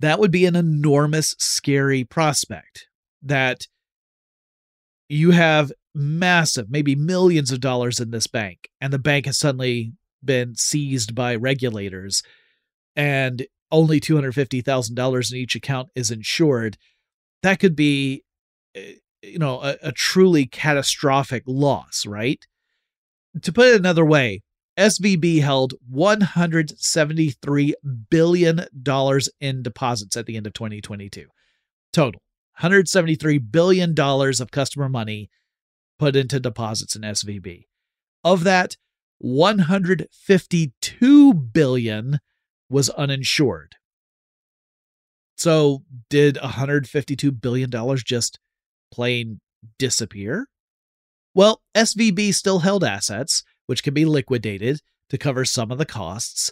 [0.00, 2.86] that would be an enormous, scary prospect
[3.22, 3.66] that
[5.08, 9.92] you have massive, maybe millions of dollars in this bank, and the bank has suddenly
[10.22, 12.22] been seized by regulators,
[12.94, 16.76] and only $250,000 in each account is insured.
[17.42, 18.24] That could be,
[18.74, 18.94] eh,
[19.26, 22.44] you know, a, a truly catastrophic loss, right?
[23.42, 24.42] To put it another way,
[24.78, 27.72] SVB held $173
[28.10, 28.60] billion
[29.40, 31.26] in deposits at the end of 2022.
[31.92, 32.20] Total
[32.60, 35.30] $173 billion of customer money
[35.98, 37.66] put into deposits in SVB.
[38.22, 38.76] Of that,
[39.18, 42.18] 152 billion
[42.68, 43.76] was uninsured.
[45.36, 48.38] So, did 152 billion dollars just
[48.92, 49.40] plain
[49.78, 50.46] disappear?
[51.34, 54.80] Well, SVB still held assets, which can be liquidated
[55.10, 56.50] to cover some of the costs,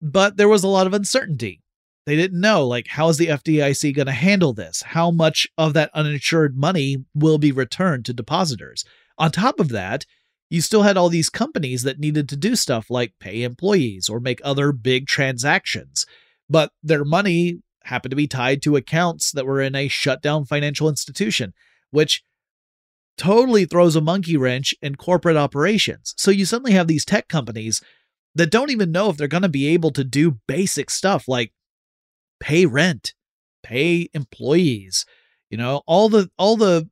[0.00, 1.62] but there was a lot of uncertainty.
[2.06, 4.82] They didn't know, like, how is the FDIC going to handle this?
[4.82, 8.84] How much of that uninsured money will be returned to depositors?
[9.16, 10.04] On top of that,
[10.50, 14.20] you still had all these companies that needed to do stuff like pay employees or
[14.20, 16.04] make other big transactions,
[16.48, 20.88] but their money happened to be tied to accounts that were in a shutdown financial
[20.88, 21.52] institution,
[21.90, 22.22] which
[23.16, 26.14] totally throws a monkey wrench in corporate operations.
[26.16, 27.80] So you suddenly have these tech companies
[28.34, 31.52] that don't even know if they're going to be able to do basic stuff like
[32.40, 33.14] pay rent,
[33.62, 35.06] pay employees,
[35.50, 36.88] you know, all the all the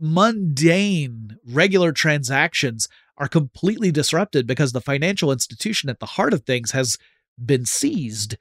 [0.00, 6.72] mundane regular transactions are completely disrupted because the financial institution at the heart of things
[6.72, 6.96] has
[7.44, 8.36] been seized.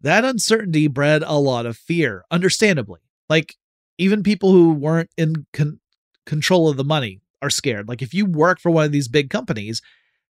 [0.00, 3.00] That uncertainty bred a lot of fear, understandably.
[3.28, 3.56] Like
[3.98, 5.80] even people who weren't in con-
[6.24, 7.88] control of the money are scared.
[7.88, 9.82] Like if you work for one of these big companies,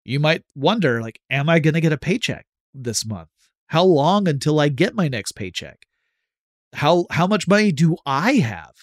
[0.05, 3.29] you might wonder like am I going to get a paycheck this month?
[3.67, 5.85] How long until I get my next paycheck?
[6.75, 8.75] How how much money do I have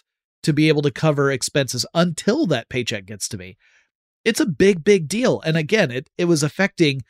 [0.44, 3.58] to be able to cover expenses until that paycheck gets to me?
[4.24, 5.42] It's a big big deal.
[5.42, 7.02] And again, it it was affecting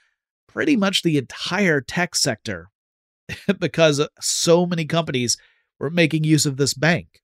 [0.47, 2.69] pretty much the entire tech sector
[3.59, 5.37] because so many companies
[5.79, 7.21] were making use of this bank.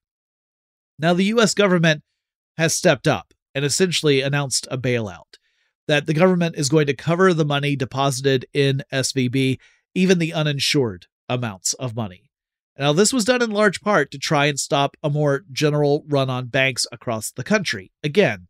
[1.00, 2.04] Now the US government
[2.58, 5.38] has stepped up and essentially announced a bailout
[5.88, 9.58] that the government is going to cover the money deposited in SVB,
[9.94, 12.30] even the uninsured amounts of money.
[12.78, 16.30] Now, this was done in large part to try and stop a more general run
[16.30, 17.92] on banks across the country.
[18.04, 18.48] Again,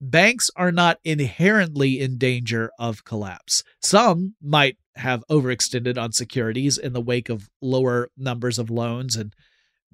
[0.00, 3.62] banks are not inherently in danger of collapse.
[3.82, 9.34] Some might have overextended on securities in the wake of lower numbers of loans and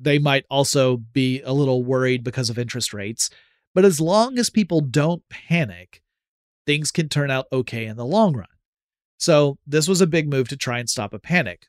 [0.01, 3.29] they might also be a little worried because of interest rates.
[3.75, 6.03] But as long as people don't panic,
[6.67, 8.47] things can turn out okay in the long run.
[9.19, 11.67] So, this was a big move to try and stop a panic,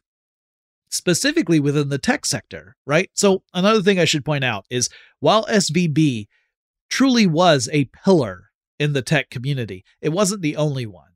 [0.90, 3.10] specifically within the tech sector, right?
[3.14, 6.28] So, another thing I should point out is while SVB
[6.90, 11.11] truly was a pillar in the tech community, it wasn't the only one.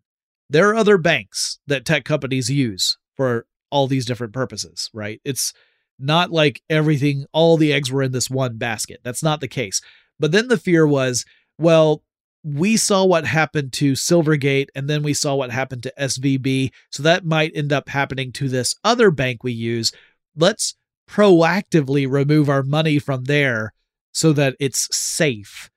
[0.49, 5.19] There are other banks that tech companies use for all these different purposes, right?
[5.25, 5.53] It's
[5.97, 8.99] not like everything, all the eggs were in this one basket.
[9.03, 9.81] That's not the case.
[10.19, 11.25] But then the fear was,
[11.57, 12.03] well,
[12.43, 16.71] we saw what happened to Silvergate and then we saw what happened to SVB.
[16.91, 19.91] So that might end up happening to this other bank we use.
[20.35, 20.75] Let's
[21.09, 23.73] proactively remove our money from there
[24.11, 25.69] so that it's safe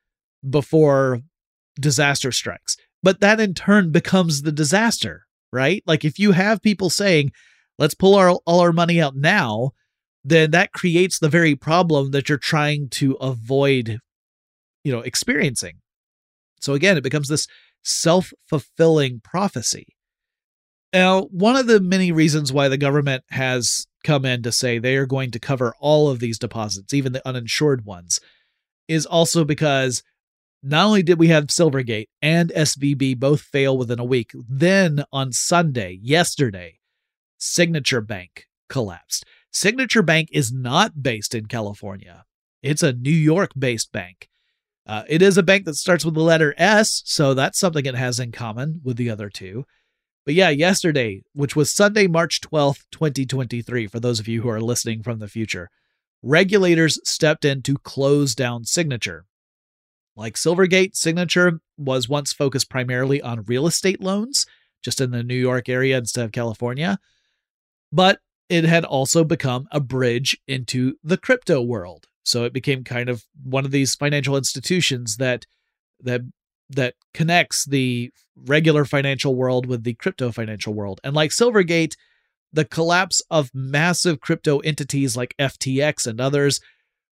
[0.49, 1.23] before
[1.81, 2.77] disaster strikes.
[3.03, 5.23] But that in turn becomes the disaster,
[5.53, 5.83] right?
[5.87, 7.33] Like if you have people saying,
[7.79, 9.71] let's pull our, all our money out now,
[10.25, 14.01] then that creates the very problem that you're trying to avoid,
[14.85, 15.79] you know, experiencing.
[16.61, 17.47] So again, it becomes this
[17.85, 19.87] self-fulfilling prophecy.
[20.93, 24.97] Now, one of the many reasons why the government has come in to say they
[24.97, 28.21] are going to cover all of these deposits, even the uninsured ones,
[28.89, 30.03] is also because
[30.63, 35.33] not only did we have Silvergate and SVB both fail within a week, then on
[35.33, 36.79] Sunday, yesterday,
[37.39, 39.25] Signature Bank collapsed.
[39.51, 42.25] Signature Bank is not based in California.
[42.63, 44.29] It's a New York based bank.
[44.87, 47.95] Uh, it is a bank that starts with the letter S, so that's something it
[47.95, 49.65] has in common with the other two.
[50.25, 54.61] But yeah, yesterday, which was Sunday, March 12th, 2023, for those of you who are
[54.61, 55.71] listening from the future,
[56.23, 59.25] regulators stepped in to close down Signature.
[60.19, 64.47] Like Silvergate, Signature was once focused primarily on real estate loans,
[64.83, 66.99] just in the New York area instead of California.
[67.93, 72.07] But it had also become a bridge into the crypto world.
[72.25, 75.47] So it became kind of one of these financial institutions that
[76.01, 76.23] that
[76.71, 81.01] that connects the regular financial world with the crypto financial world.
[81.05, 81.95] And like Silvergate,
[82.53, 86.61] the collapse of massive crypto entities like FTX and others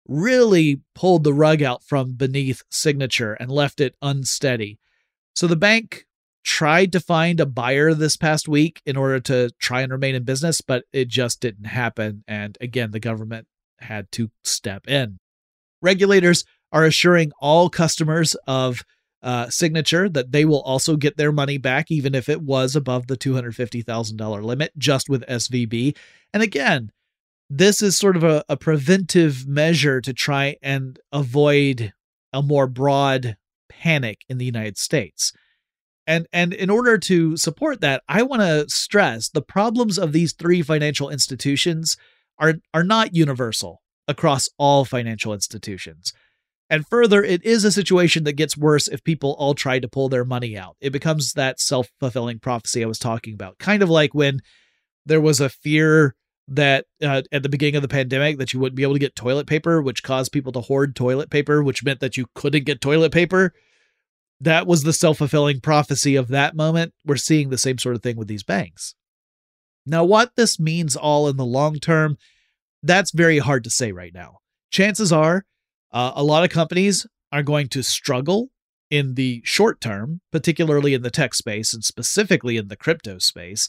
[0.07, 4.79] really pulled the rug out from beneath Signature and left it unsteady.
[5.35, 6.05] So the bank
[6.43, 10.23] tried to find a buyer this past week in order to try and remain in
[10.23, 12.23] business, but it just didn't happen.
[12.27, 13.47] And again, the government
[13.79, 15.17] had to step in.
[15.81, 18.83] Regulators are assuring all customers of
[19.23, 23.07] uh, Signature that they will also get their money back, even if it was above
[23.07, 25.97] the $250,000 limit, just with SVB.
[26.31, 26.91] And again,
[27.49, 31.93] this is sort of a, a preventive measure to try and avoid
[32.33, 33.37] a more broad
[33.69, 35.31] panic in the United States.
[36.07, 40.33] And and in order to support that, I want to stress the problems of these
[40.33, 41.97] three financial institutions
[42.37, 46.13] are are not universal across all financial institutions.
[46.69, 50.09] And further, it is a situation that gets worse if people all try to pull
[50.09, 50.77] their money out.
[50.81, 53.59] It becomes that self fulfilling prophecy I was talking about.
[53.59, 54.41] Kind of like when
[55.05, 56.15] there was a fear
[56.47, 59.15] that uh, at the beginning of the pandemic that you wouldn't be able to get
[59.15, 62.81] toilet paper, which caused people to hoard toilet paper, which meant that you couldn't get
[62.81, 63.53] toilet paper.
[64.39, 66.93] That was the self fulfilling prophecy of that moment.
[67.05, 68.95] We're seeing the same sort of thing with these banks.
[69.85, 72.17] Now, what this means all in the long term,
[72.83, 74.39] that's very hard to say right now.
[74.71, 75.45] Chances are
[75.91, 78.49] uh, a lot of companies are going to struggle
[78.91, 83.67] in the short term, particularly in the tech space and specifically in the crypto space.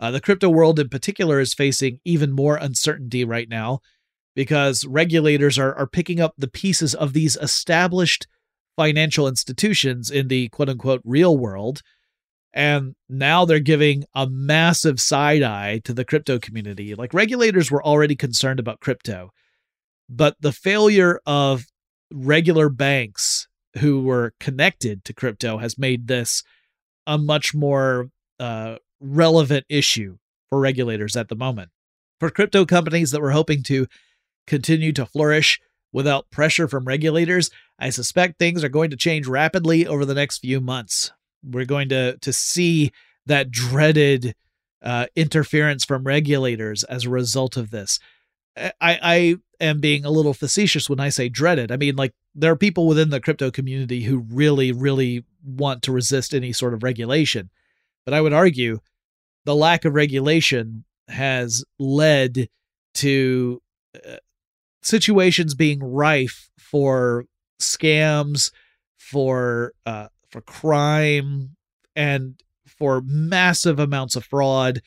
[0.00, 3.80] Uh, the crypto world in particular is facing even more uncertainty right now
[4.34, 8.26] because regulators are, are picking up the pieces of these established
[8.76, 11.82] financial institutions in the quote unquote real world.
[12.52, 16.94] And now they're giving a massive side eye to the crypto community.
[16.94, 19.30] Like regulators were already concerned about crypto
[20.08, 21.64] but the failure of
[22.12, 26.42] regular banks who were connected to crypto has made this
[27.06, 30.16] a much more uh, relevant issue
[30.48, 31.70] for regulators at the moment.
[32.20, 33.86] For crypto companies that were hoping to
[34.46, 35.60] continue to flourish
[35.92, 40.38] without pressure from regulators, I suspect things are going to change rapidly over the next
[40.38, 41.12] few months.
[41.42, 42.92] We're going to to see
[43.26, 44.34] that dreaded
[44.82, 47.98] uh, interference from regulators as a result of this.
[48.56, 51.72] I, I am being a little facetious when I say dreaded.
[51.72, 55.92] I mean, like, there are people within the crypto community who really, really want to
[55.92, 57.50] resist any sort of regulation.
[58.04, 58.80] But I would argue
[59.44, 62.48] the lack of regulation has led
[62.94, 63.60] to
[63.94, 64.16] uh,
[64.82, 67.24] situations being rife for
[67.60, 68.50] scams,
[68.96, 71.56] for uh, for crime,
[71.94, 74.80] and for massive amounts of fraud,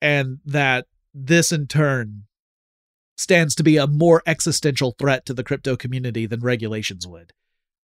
[0.00, 2.24] and that this in turn
[3.16, 7.32] stands to be a more existential threat to the crypto community than regulations would.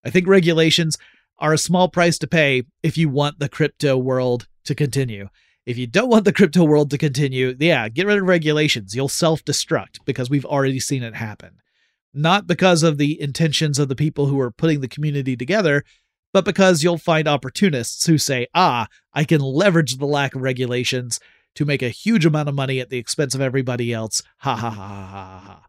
[0.05, 0.99] I think regulations
[1.39, 5.29] are a small price to pay if you want the crypto world to continue.
[5.71, 8.97] If you don't want the crypto world to continue, yeah, get rid of regulations.
[8.97, 11.61] You'll self destruct because we've already seen it happen.
[12.13, 15.85] Not because of the intentions of the people who are putting the community together,
[16.33, 21.21] but because you'll find opportunists who say, ah, I can leverage the lack of regulations
[21.55, 24.23] to make a huge amount of money at the expense of everybody else.
[24.39, 25.67] Ha ha ha ha ha ha.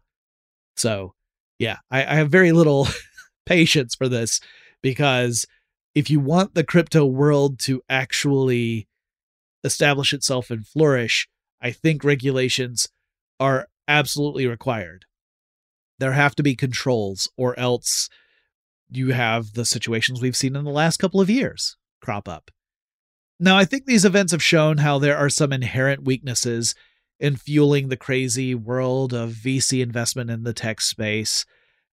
[0.76, 1.14] So,
[1.60, 2.88] yeah, I, I have very little
[3.46, 4.40] patience for this
[4.82, 5.46] because
[5.94, 8.88] if you want the crypto world to actually
[9.64, 11.28] establish itself and flourish,
[11.60, 12.88] I think regulations
[13.38, 15.04] are absolutely required.
[15.98, 18.08] There have to be controls, or else
[18.90, 22.50] you have the situations we've seen in the last couple of years crop up.
[23.38, 26.74] Now, I think these events have shown how there are some inherent weaknesses
[27.18, 31.44] in fueling the crazy world of VC investment in the tech space,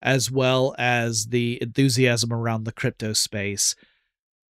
[0.02, 3.76] as well as the enthusiasm around the crypto space.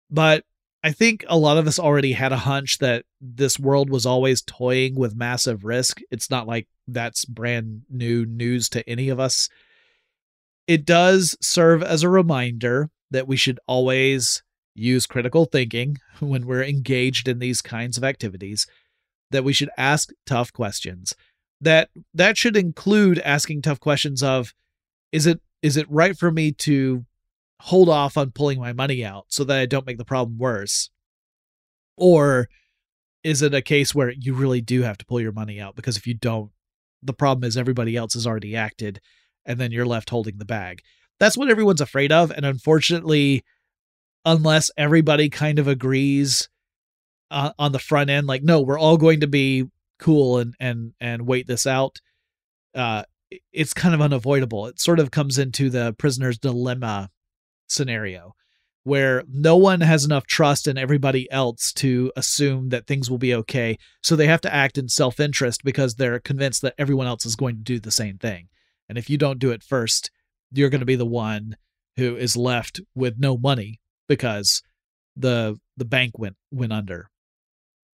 [0.09, 0.43] But
[0.83, 4.41] I think a lot of us already had a hunch that this world was always
[4.41, 5.99] toying with massive risk.
[6.11, 9.49] It's not like that's brand new news to any of us.
[10.67, 14.43] It does serve as a reminder that we should always
[14.75, 18.67] use critical thinking when we're engaged in these kinds of activities,
[19.31, 21.13] that we should ask tough questions.
[21.59, 24.53] That that should include asking tough questions of
[25.11, 27.03] is it is it right for me to
[27.61, 30.89] hold off on pulling my money out so that I don't make the problem worse?
[31.95, 32.49] Or
[33.23, 35.97] is it a case where you really do have to pull your money out because
[35.97, 36.51] if you don't,
[37.01, 39.01] the problem is everybody else has already acted
[39.45, 40.81] and then you're left holding the bag.
[41.19, 42.31] That's what everyone's afraid of.
[42.31, 43.43] And unfortunately,
[44.25, 46.49] unless everybody kind of agrees
[47.31, 49.65] uh, on the front end, like, no, we're all going to be
[49.99, 51.99] cool and, and, and wait this out,
[52.75, 53.03] uh,
[53.51, 54.67] it's kind of unavoidable.
[54.67, 57.09] It sort of comes into the prisoner's dilemma
[57.67, 58.33] scenario
[58.87, 63.35] where no one has enough trust in everybody else to assume that things will be
[63.35, 63.77] okay.
[64.01, 67.35] So they have to act in self interest because they're convinced that everyone else is
[67.35, 68.47] going to do the same thing.
[68.87, 70.09] And if you don't do it first,
[70.53, 71.57] you're going to be the one
[71.97, 74.63] who is left with no money because
[75.17, 77.09] the the bank went went under.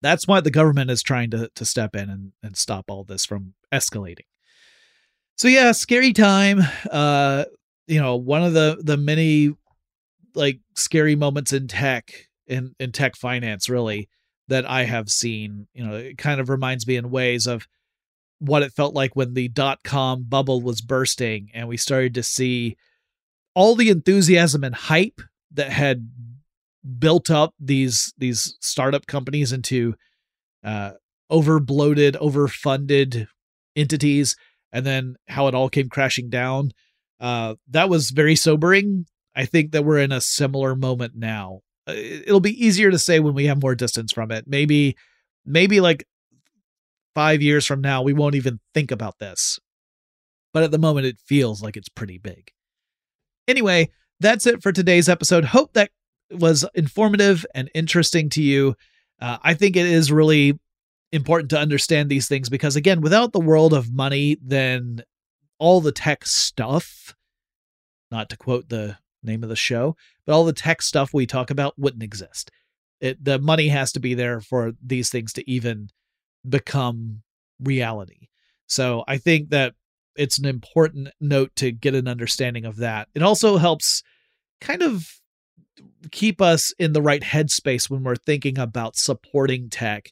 [0.02, 3.26] That's why the government is trying to to step in and, and stop all this
[3.26, 4.28] from escalating.
[5.36, 6.62] So yeah, scary time.
[6.90, 7.44] Uh,
[7.88, 9.54] you know, one of the the many
[10.36, 12.12] like scary moments in tech
[12.46, 14.10] in in tech finance really
[14.48, 15.68] that I have seen.
[15.74, 17.68] You know, it kind of reminds me in ways of
[18.40, 22.24] what it felt like when the dot com bubble was bursting and we started to
[22.24, 22.78] see
[23.56, 25.22] all the enthusiasm and hype
[25.52, 26.10] that had
[27.00, 29.96] built up these these startup companies into
[30.64, 30.92] uh
[31.30, 33.28] over bloated overfunded
[33.76, 34.36] entities
[34.72, 36.72] and then how it all came crashing down
[37.20, 39.06] uh that was very sobering
[39.38, 41.62] I think that we're in a similar moment now.
[41.88, 44.46] Uh, it'll be easier to say when we have more distance from it.
[44.48, 44.98] Maybe,
[45.46, 46.08] maybe like
[47.14, 49.60] five years from now, we won't even think about this.
[50.54, 52.50] But at the moment, it feels like it's pretty big.
[53.48, 55.46] Anyway, that's it for today's episode.
[55.46, 55.92] Hope that
[56.32, 58.76] was informative and interesting to you.
[59.22, 60.60] Uh, I think it is really
[61.12, 65.04] important to understand these things because, again, without the world of money, then
[65.60, 67.16] all the tech stuff,
[68.12, 69.96] not to quote the name of the show,
[70.26, 72.52] but all the tech stuff we talk about wouldn't exist.
[73.00, 75.90] It, the money has to be there for these things to even
[76.48, 77.22] become
[77.60, 78.30] reality.
[78.68, 79.74] So I think that
[80.16, 83.08] it's an important note to get an understanding of that.
[83.14, 84.04] It also helps
[84.60, 85.08] kind of
[86.12, 90.12] keep us in the right headspace when we're thinking about supporting tech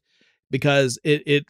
[0.52, 1.46] because it it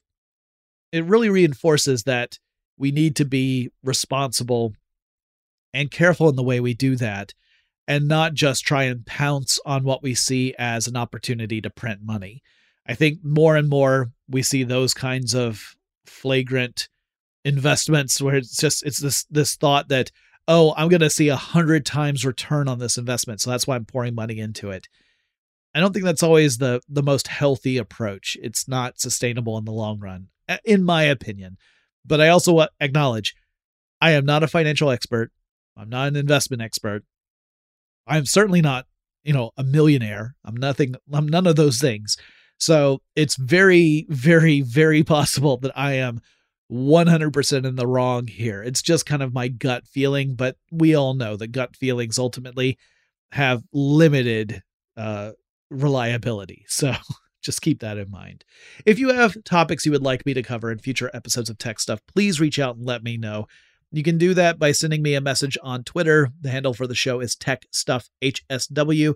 [0.91, 2.39] it really reinforces that
[2.77, 4.73] we need to be responsible
[5.73, 7.33] and careful in the way we do that
[7.87, 11.99] and not just try and pounce on what we see as an opportunity to print
[12.03, 12.41] money.
[12.87, 16.89] I think more and more we see those kinds of flagrant
[17.43, 20.11] investments where it's just it's this this thought that
[20.47, 23.75] oh I'm going to see a hundred times return on this investment, so that's why
[23.75, 24.87] I'm pouring money into it.
[25.73, 28.37] I don't think that's always the the most healthy approach.
[28.41, 30.29] It's not sustainable in the long run,
[30.63, 31.57] in my opinion.
[32.05, 33.35] But I also acknowledge
[34.01, 35.31] I am not a financial expert.
[35.77, 37.03] I'm not an investment expert.
[38.07, 38.85] I'm certainly not,
[39.23, 40.35] you know, a millionaire.
[40.43, 42.17] I'm nothing, I'm none of those things.
[42.57, 46.21] So it's very, very, very possible that I am
[46.71, 48.63] 100% in the wrong here.
[48.63, 52.77] It's just kind of my gut feeling, but we all know that gut feelings ultimately
[53.31, 54.63] have limited
[54.97, 55.31] uh,
[55.69, 56.65] reliability.
[56.67, 56.93] So
[57.45, 58.43] just keep that in mind.
[58.85, 61.79] If you have topics you would like me to cover in future episodes of Tech
[61.79, 63.47] Stuff, please reach out and let me know.
[63.91, 66.29] You can do that by sending me a message on Twitter.
[66.41, 69.13] The handle for the show is Tech Stuff HSW.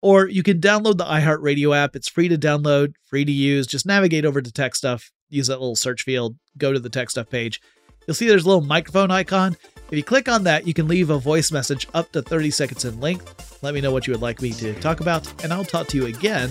[0.00, 1.96] Or you can download the iHeartRadio app.
[1.96, 3.66] It's free to download, free to use.
[3.66, 7.10] Just navigate over to Tech Stuff, use that little search field, go to the Tech
[7.10, 7.60] Stuff page.
[8.06, 9.56] You'll see there's a little microphone icon.
[9.90, 12.84] If you click on that, you can leave a voice message up to 30 seconds
[12.84, 13.62] in length.
[13.62, 15.96] Let me know what you would like me to talk about, and I'll talk to
[15.96, 16.50] you again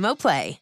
[0.15, 0.59] Play.